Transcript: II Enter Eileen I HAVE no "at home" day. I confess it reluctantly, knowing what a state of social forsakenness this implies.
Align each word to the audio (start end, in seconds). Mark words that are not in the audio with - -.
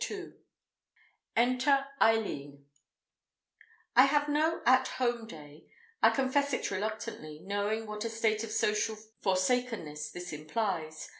II 0.09 0.33
Enter 1.35 1.85
Eileen 2.01 2.65
I 3.95 4.05
HAVE 4.05 4.29
no 4.29 4.63
"at 4.65 4.87
home" 4.97 5.27
day. 5.27 5.67
I 6.01 6.09
confess 6.09 6.53
it 6.53 6.71
reluctantly, 6.71 7.37
knowing 7.43 7.85
what 7.85 8.03
a 8.03 8.09
state 8.09 8.43
of 8.43 8.49
social 8.49 8.95
forsakenness 9.21 10.09
this 10.09 10.33
implies. 10.33 11.07